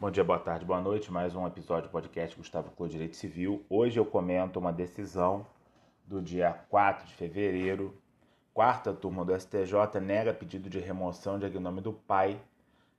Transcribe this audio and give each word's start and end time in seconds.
Bom 0.00 0.12
dia, 0.12 0.22
boa 0.22 0.38
tarde, 0.38 0.64
boa 0.64 0.80
noite. 0.80 1.10
Mais 1.10 1.34
um 1.34 1.44
episódio 1.44 1.88
do 1.88 1.90
podcast 1.90 2.36
Gustavo 2.36 2.70
Clô 2.70 2.86
Direito 2.86 3.16
Civil. 3.16 3.66
Hoje 3.68 3.98
eu 3.98 4.06
comento 4.06 4.56
uma 4.60 4.72
decisão 4.72 5.44
do 6.06 6.22
dia 6.22 6.52
4 6.52 7.04
de 7.04 7.14
fevereiro. 7.14 8.00
Quarta 8.54 8.94
turma 8.94 9.24
do 9.24 9.34
STJ 9.34 10.00
nega 10.00 10.32
pedido 10.32 10.70
de 10.70 10.78
remoção 10.78 11.36
de 11.36 11.46
agnome 11.46 11.80
do 11.80 11.92
pai 11.92 12.40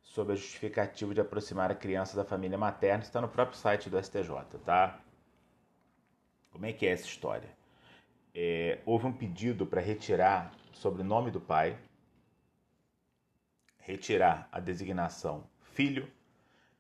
sob 0.02 0.34
a 0.34 0.36
justificativa 0.36 1.14
de 1.14 1.22
aproximar 1.22 1.72
a 1.72 1.76
criança 1.76 2.18
da 2.18 2.26
família 2.26 2.58
materna. 2.58 3.02
Está 3.02 3.22
no 3.22 3.30
próprio 3.30 3.58
site 3.58 3.90
do 3.90 3.98
STJ, 3.98 4.60
tá? 4.66 5.00
Como 6.52 6.66
é 6.66 6.74
que 6.74 6.86
é 6.86 6.92
essa 6.92 7.06
história? 7.06 7.50
É, 8.36 8.80
houve 8.86 9.08
um 9.08 9.14
pedido 9.14 9.66
para 9.66 9.80
retirar 9.80 10.52
o 10.74 10.76
sobrenome 10.76 11.32
do 11.32 11.40
pai, 11.40 11.80
retirar 13.78 14.50
a 14.52 14.60
designação 14.60 15.46
filho 15.62 16.12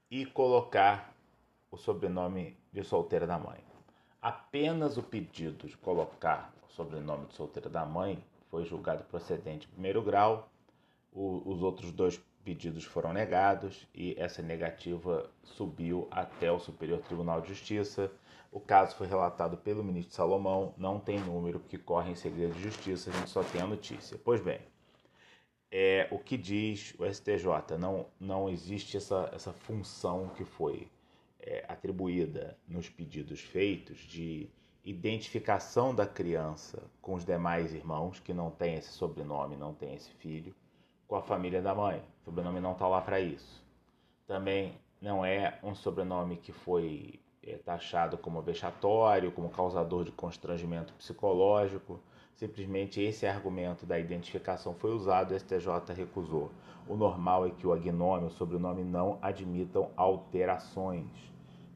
e 0.09 0.25
colocar 0.25 1.13
o 1.71 1.77
sobrenome 1.77 2.57
de 2.73 2.83
solteira 2.83 3.27
da 3.27 3.37
mãe. 3.37 3.59
Apenas 4.21 4.97
o 4.97 5.03
pedido 5.03 5.67
de 5.67 5.77
colocar 5.77 6.53
o 6.67 6.71
sobrenome 6.71 7.27
de 7.27 7.35
solteira 7.35 7.69
da 7.69 7.85
mãe 7.85 8.23
foi 8.49 8.65
julgado 8.65 9.03
procedente 9.03 9.67
em 9.67 9.71
primeiro 9.71 10.01
grau. 10.01 10.49
O, 11.11 11.41
os 11.45 11.61
outros 11.61 11.91
dois 11.91 12.19
pedidos 12.43 12.83
foram 12.83 13.13
negados 13.13 13.87
e 13.93 14.15
essa 14.17 14.41
negativa 14.41 15.29
subiu 15.43 16.07
até 16.09 16.51
o 16.51 16.59
Superior 16.59 16.99
Tribunal 16.99 17.41
de 17.41 17.49
Justiça. 17.49 18.11
O 18.51 18.59
caso 18.59 18.95
foi 18.95 19.05
relatado 19.05 19.57
pelo 19.57 19.83
ministro 19.83 20.15
Salomão, 20.15 20.73
não 20.75 20.99
tem 20.99 21.19
número 21.19 21.59
que 21.59 21.77
corre 21.77 22.11
em 22.11 22.15
segredo 22.15 22.55
de 22.55 22.63
justiça, 22.63 23.11
a 23.11 23.13
gente 23.13 23.29
só 23.29 23.43
tem 23.43 23.61
a 23.61 23.67
notícia. 23.67 24.19
Pois 24.23 24.41
bem, 24.41 24.59
é 25.71 26.07
o 26.11 26.17
que 26.17 26.37
diz 26.37 26.95
o 26.97 27.05
STJ, 27.05 27.77
não, 27.77 28.07
não 28.19 28.49
existe 28.49 28.97
essa, 28.97 29.29
essa 29.33 29.53
função 29.53 30.29
que 30.29 30.43
foi 30.43 30.87
é, 31.39 31.63
atribuída 31.67 32.57
nos 32.67 32.89
pedidos 32.89 33.41
feitos 33.41 33.97
de 33.99 34.49
identificação 34.83 35.93
da 35.93 36.07
criança 36.07 36.81
com 37.01 37.13
os 37.13 37.25
demais 37.25 37.73
irmãos 37.73 38.19
que 38.19 38.33
não 38.33 38.49
tem 38.49 38.75
esse 38.75 38.89
sobrenome, 38.89 39.55
não 39.55 39.73
tem 39.73 39.93
esse 39.93 40.11
filho, 40.13 40.55
com 41.07 41.15
a 41.15 41.21
família 41.21 41.61
da 41.61 41.75
mãe. 41.75 42.01
O 42.21 42.25
sobrenome 42.25 42.59
não 42.59 42.73
está 42.73 42.87
lá 42.87 43.01
para 43.01 43.19
isso. 43.19 43.63
Também 44.25 44.73
não 45.01 45.25
é 45.25 45.59
um 45.63 45.75
sobrenome 45.75 46.37
que 46.37 46.51
foi 46.51 47.19
é, 47.43 47.57
taxado 47.57 48.17
como 48.17 48.41
vexatório, 48.41 49.31
como 49.31 49.49
causador 49.49 50.03
de 50.03 50.11
constrangimento 50.11 50.93
psicológico. 50.93 51.99
Simplesmente 52.39 53.01
esse 53.01 53.27
argumento 53.27 53.85
da 53.85 53.99
identificação 53.99 54.73
foi 54.73 54.91
usado, 54.93 55.33
o 55.33 55.37
STJ 55.37 55.93
recusou. 55.93 56.49
O 56.87 56.95
normal 56.95 57.45
é 57.45 57.49
que 57.49 57.67
o 57.67 57.73
agnome, 57.73 58.27
o 58.27 58.29
sobrenome, 58.29 58.81
não 58.81 59.19
admitam 59.21 59.91
alterações, 59.97 61.11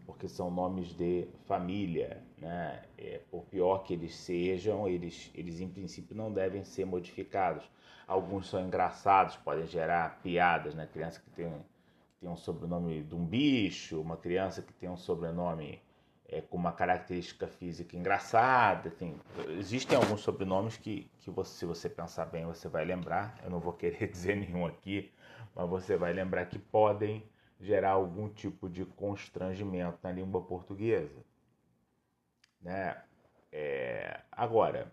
porque 0.05 0.25
são 0.25 0.49
nomes 0.49 0.95
de 0.95 1.27
família. 1.47 2.23
Né? 2.37 2.81
É, 2.97 3.19
por 3.29 3.43
pior 3.43 3.79
que 3.79 3.91
eles 3.91 4.15
sejam, 4.15 4.87
eles, 4.87 5.29
eles 5.35 5.59
em 5.59 5.67
princípio 5.67 6.15
não 6.15 6.31
devem 6.31 6.63
ser 6.63 6.85
modificados. 6.85 7.69
Alguns 8.07 8.47
são 8.47 8.65
engraçados, 8.65 9.35
podem 9.35 9.67
gerar 9.67 10.21
piadas, 10.23 10.73
né? 10.73 10.87
Criança 10.93 11.19
que 11.19 11.29
tem, 11.31 11.51
tem 12.21 12.29
um 12.29 12.37
sobrenome 12.37 13.03
de 13.03 13.13
um 13.13 13.25
bicho, 13.25 13.99
uma 13.99 14.15
criança 14.15 14.61
que 14.61 14.71
tem 14.71 14.89
um 14.89 14.95
sobrenome 14.95 15.81
é, 16.33 16.41
com 16.41 16.57
uma 16.57 16.71
característica 16.71 17.47
física 17.47 17.95
engraçada, 17.95 18.87
enfim. 18.87 19.19
Existem 19.49 19.95
alguns 19.95 20.21
sobrenomes 20.21 20.77
que, 20.77 21.09
que 21.19 21.29
você, 21.29 21.59
se 21.59 21.65
você 21.65 21.87
pensar 21.87 22.25
bem, 22.25 22.45
você 22.45 22.67
vai 22.67 22.83
lembrar. 22.83 23.39
Eu 23.43 23.51
não 23.51 23.59
vou 23.59 23.73
querer 23.73 24.07
dizer 24.11 24.35
nenhum 24.35 24.65
aqui, 24.65 25.13
mas 25.53 25.69
você 25.69 25.95
vai 25.95 26.11
lembrar 26.11 26.45
que 26.47 26.57
podem 26.57 27.23
gerar 27.59 27.91
algum 27.91 28.27
tipo 28.27 28.67
de 28.67 28.83
constrangimento 28.83 29.99
na 30.01 30.11
língua 30.11 30.41
portuguesa. 30.41 31.23
Né? 32.59 32.99
É, 33.51 34.21
agora, 34.31 34.91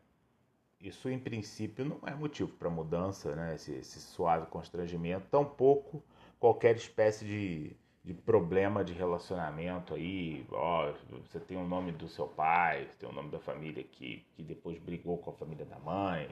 isso 0.79 1.09
em 1.09 1.19
princípio 1.19 1.85
não 1.85 2.01
é 2.07 2.15
motivo 2.15 2.53
para 2.53 2.69
mudança, 2.69 3.35
né? 3.35 3.55
esse, 3.55 3.73
esse 3.73 3.99
suave 3.99 4.47
constrangimento, 4.47 5.27
tampouco 5.31 6.03
qualquer 6.39 6.77
espécie 6.77 7.25
de, 7.25 7.77
de 8.03 8.15
problema 8.15 8.83
de 8.83 8.93
relacionamento 8.93 9.95
aí, 9.95 10.47
ó, 10.51 10.93
você 11.23 11.39
tem 11.39 11.57
o 11.57 11.67
nome 11.67 11.93
do 11.93 12.09
seu 12.09 12.27
pai, 12.27 12.89
tem 12.99 13.09
o 13.09 13.13
nome 13.13 13.31
da 13.31 13.39
família 13.39 13.85
que, 13.85 14.25
que 14.35 14.43
depois 14.43 14.79
brigou 14.79 15.19
com 15.19 15.31
a 15.31 15.35
família 15.35 15.67
da 15.67 15.79
mãe, 15.79 16.29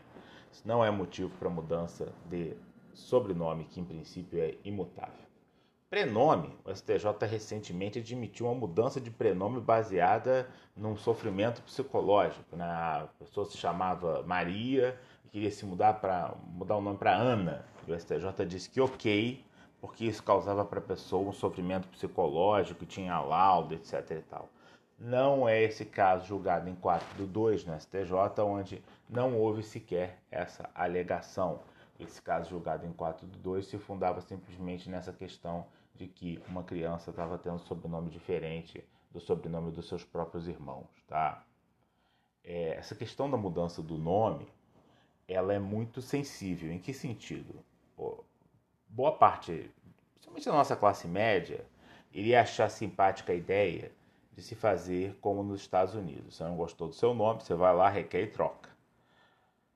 isso 0.51 0.67
não 0.67 0.85
é 0.85 0.91
motivo 0.91 1.31
para 1.39 1.51
mudança 1.51 2.13
de 2.27 2.57
sobrenome, 2.95 3.65
que 3.67 3.81
em 3.81 3.85
princípio 3.85 4.41
é 4.41 4.55
imutável. 4.65 5.29
Prenome, 5.91 6.55
o 6.67 6.75
STJ 6.75 7.27
recentemente 7.27 7.99
admitiu 7.99 8.45
uma 8.47 8.55
mudança 8.55 9.01
de 9.01 9.11
prenome 9.11 9.59
baseada 9.59 10.47
num 10.77 10.97
sofrimento 10.97 11.63
psicológico. 11.63 12.57
Né? 12.57 12.65
A 12.67 13.09
pessoa 13.19 13.47
se 13.47 13.57
chamava 13.57 14.23
Maria 14.25 15.01
e 15.25 15.29
queria 15.31 15.51
se 15.51 15.65
mudar 15.65 15.95
para 15.95 16.35
mudar 16.47 16.77
o 16.77 16.83
nome 16.83 16.99
para 16.99 17.17
Ana. 17.17 17.65
E 17.87 17.93
o 17.93 17.99
STJ 17.99 18.45
disse 18.47 18.69
que 18.69 18.83
ok, 18.83 19.43
porque 19.81 20.05
isso 20.05 20.23
causava 20.23 20.65
para 20.65 20.79
a 20.79 20.83
pessoa 20.83 21.29
um 21.29 21.33
sofrimento 21.33 21.89
psicológico, 21.89 22.85
tinha 22.85 23.21
laudo, 23.21 23.75
etc. 23.75 24.11
E 24.11 24.23
tal. 24.23 24.49
Não 24.99 25.49
é 25.49 25.63
esse 25.63 25.85
caso 25.85 26.27
julgado 26.27 26.69
em 26.69 26.75
4 26.75 27.17
do 27.17 27.27
2 27.27 27.65
no 27.65 27.81
STJ, 27.81 28.43
onde 28.43 28.83
não 29.09 29.39
houve 29.39 29.63
sequer 29.63 30.19
essa 30.31 30.69
alegação. 30.75 31.61
Esse 32.01 32.21
caso 32.21 32.51
julgado 32.51 32.85
em 32.85 32.93
4 32.93 33.27
do 33.27 33.39
2 33.39 33.67
se 33.67 33.79
fundava 33.79 34.21
simplesmente 34.21 34.91
nessa 34.91 35.13
questão 35.13 35.67
de 35.95 36.07
que 36.09 36.43
uma 36.49 36.65
criança 36.65 37.11
estava 37.11 37.39
tendo 37.39 37.59
sobrenome 37.61 38.11
diferente 38.11 38.85
do 39.11 39.21
sobrenome 39.21 39.71
dos 39.71 39.89
seus 39.89 40.05
próprios 40.05 40.47
irmãos, 40.47 40.87
tá? 41.07 41.45
É, 42.45 42.71
essa 42.77 42.95
questão 42.95 43.31
da 43.31 43.37
mudança 43.37 43.83
do 43.83 43.99
nome, 43.99 44.49
ela 45.27 45.53
é 45.53 45.59
muito 45.59 46.01
sensível. 46.01 46.73
Em 46.73 46.79
que 46.79 46.93
sentido? 46.93 47.65
Boa 48.99 49.13
parte, 49.13 49.71
principalmente 50.15 50.47
da 50.47 50.53
nossa 50.53 50.75
classe 50.75 51.07
média, 51.07 51.65
iria 52.13 52.41
achar 52.41 52.69
simpática 52.69 53.33
a 53.33 53.37
ideia 53.37 53.93
de 54.33 54.43
se 54.43 54.57
fazer 54.57 55.17
como 55.21 55.41
nos 55.45 55.61
Estados 55.61 55.95
Unidos. 55.95 56.35
Você 56.35 56.43
não 56.43 56.57
gostou 56.57 56.89
do 56.89 56.95
seu 56.95 57.15
nome, 57.15 57.41
você 57.41 57.55
vai 57.55 57.73
lá, 57.73 57.89
requer 57.89 58.23
e 58.23 58.27
troca. 58.27 58.69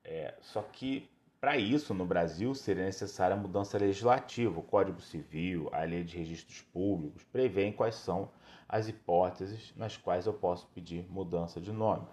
É, 0.03 0.35
só 0.41 0.61
que 0.61 1.09
para 1.41 1.57
isso, 1.57 1.95
no 1.95 2.05
Brasil, 2.05 2.53
seria 2.53 2.85
necessária 2.85 3.37
a 3.37 3.39
mudança 3.39 3.79
legislativa. 3.79 4.59
O 4.59 4.63
Código 4.65 5.01
Civil, 5.01 5.69
a 5.71 5.85
Lei 5.85 6.03
de 6.03 6.19
Registros 6.19 6.61
Públicos 6.61 7.23
prevêem 7.23 7.73
quais 7.73 7.95
são 7.95 8.29
as 8.69 8.89
hipóteses 8.89 9.73
nas 9.77 9.97
quais 9.97 10.27
eu 10.27 10.35
posso 10.35 10.67
pedir 10.75 11.07
mudança 11.09 11.61
de 11.61 11.71
nome. 11.71 12.09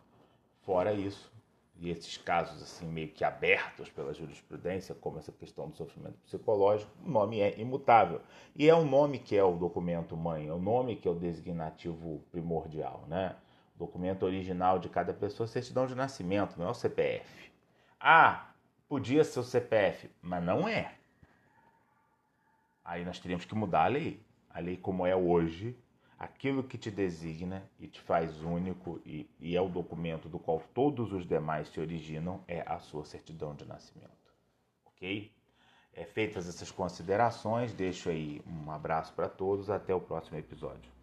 Fora 0.62 0.94
isso, 0.94 1.32
e 1.80 1.90
esses 1.90 2.18
casos 2.18 2.62
assim 2.62 2.88
meio 2.88 3.10
que 3.10 3.24
abertos 3.24 3.90
pela 3.90 4.14
jurisprudência, 4.14 4.94
como 4.96 5.18
essa 5.18 5.32
questão 5.32 5.70
do 5.70 5.76
sofrimento 5.76 6.18
psicológico, 6.26 6.92
o 7.06 7.10
nome 7.10 7.40
é 7.40 7.60
imutável. 7.60 8.22
E 8.56 8.70
é 8.70 8.76
o 8.76 8.84
nome 8.84 9.20
que 9.20 9.36
é 9.36 9.44
o 9.44 9.56
documento 9.56 10.18
mãe, 10.18 10.48
é 10.48 10.54
o 10.54 10.60
nome 10.60 10.96
que 10.96 11.08
é 11.08 11.12
o 11.12 11.16
designativo 11.16 12.22
primordial, 12.32 13.06
né? 13.08 13.36
O 13.76 13.80
documento 13.80 14.24
original 14.24 14.78
de 14.78 14.90
cada 14.90 15.14
pessoa, 15.14 15.48
certidão 15.48 15.88
de 15.88 15.96
nascimento, 15.96 16.58
não 16.60 16.68
é 16.68 16.72
o 16.72 16.74
CPF. 16.74 17.50
Ah, 18.00 18.50
Podia 18.90 19.24
ser 19.24 19.40
o 19.40 19.44
CPF, 19.44 20.10
mas 20.20 20.44
não 20.44 20.68
é. 20.68 20.96
Aí 22.84 23.06
nós 23.06 23.20
teríamos 23.20 23.46
que 23.46 23.54
mudar 23.54 23.84
a 23.84 23.88
lei. 23.88 24.20
A 24.50 24.60
lei 24.60 24.78
como 24.78 25.06
é 25.06 25.16
hoje, 25.16 25.78
aquilo 26.20 26.62
que 26.62 26.78
te 26.78 26.92
designa 26.92 27.64
e 27.80 27.88
te 27.88 28.02
faz 28.02 28.42
único 28.42 29.02
e, 29.06 29.30
e 29.40 29.56
é 29.56 29.62
o 29.62 29.70
documento 29.70 30.28
do 30.28 30.38
qual 30.38 30.62
todos 30.74 31.14
os 31.14 31.26
demais 31.26 31.70
se 31.70 31.80
originam 31.80 32.44
é 32.46 32.62
a 32.68 32.78
sua 32.78 33.06
certidão 33.06 33.56
de 33.56 33.66
nascimento. 33.66 34.10
Ok? 34.86 35.32
É, 35.94 36.04
feitas 36.04 36.48
essas 36.48 36.70
considerações, 36.70 37.74
deixo 37.74 38.10
aí 38.10 38.42
um 38.46 38.70
abraço 38.70 39.14
para 39.14 39.30
todos. 39.30 39.70
Até 39.70 39.96
o 39.96 40.02
próximo 40.02 40.38
episódio. 40.38 40.99